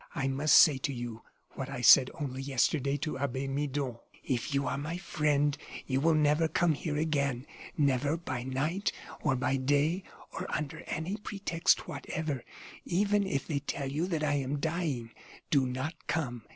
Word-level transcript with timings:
I 0.15 0.27
must 0.27 0.55
say 0.57 0.79
to 0.79 0.91
you, 0.91 1.21
what 1.51 1.69
I 1.69 1.81
said 1.81 2.09
only 2.19 2.41
yesterday 2.41 2.97
to 2.97 3.19
Abbe 3.19 3.47
Midon. 3.47 3.99
If 4.23 4.51
you 4.51 4.65
are 4.65 4.75
my 4.79 4.97
friend, 4.97 5.55
you 5.85 6.01
will 6.01 6.15
never 6.15 6.47
come 6.47 6.73
here 6.73 6.97
again 6.97 7.45
never 7.77 8.17
by 8.17 8.41
night 8.41 8.91
or 9.21 9.35
by 9.35 9.57
day, 9.57 10.01
or 10.31 10.47
under 10.55 10.79
any 10.87 11.17
pretext 11.17 11.87
whatever. 11.87 12.43
Even 12.83 13.27
if 13.27 13.45
they 13.45 13.59
tell 13.59 13.91
you 13.91 14.07
that 14.07 14.23
I 14.23 14.33
am 14.33 14.59
dying, 14.59 15.11
do 15.51 15.67
not 15.67 15.93
come. 16.07 16.45